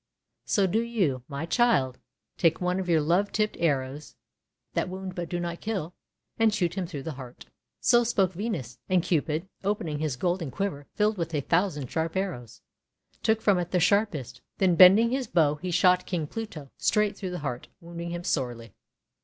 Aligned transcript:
So 0.45 0.65
do 0.65 0.81
you, 0.81 1.21
my 1.27 1.45
Child, 1.45 1.99
take 2.35 2.59
one 2.59 2.79
of 2.79 2.89
your 2.89 3.01
love 3.01 3.31
tipped 3.31 3.55
arrows— 3.59 4.15
that 4.73 4.89
wound 4.89 5.13
but 5.13 5.29
do 5.29 5.39
not 5.39 5.61
kill— 5.61 5.93
and 6.39 6.51
shoot 6.51 6.73
him 6.73 6.87
through 6.87 7.03
the 7.03 7.11
heart." 7.21 7.45
So 7.81 8.03
spoke 8.03 8.31
Venus. 8.33 8.79
And 8.89 9.03
Cupid, 9.03 9.47
opening 9.63 9.99
his 9.99 10.15
golden 10.15 10.49
quiver 10.49 10.87
filled 10.95 11.19
with 11.19 11.35
a 11.35 11.41
thousand 11.41 11.91
sharp 11.91 12.15
arrows, 12.17 12.61
took 13.21 13.41
from 13.43 13.59
it 13.59 13.69
the 13.69 13.79
sharpest. 13.79 14.41
Then 14.57 14.73
bending 14.73 15.11
his 15.11 15.27
bow 15.27 15.53
he 15.61 15.69
shot 15.69 16.07
King 16.07 16.25
Pluto 16.25 16.71
straight 16.79 17.15
through 17.15 17.29
the 17.29 17.37
heart, 17.45 17.67
wounding 17.79 18.09
him 18.09 18.23
sorely. 18.23 18.73